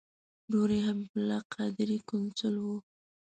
[0.47, 2.65] ورور یې حبیب الله قادري قونسل و.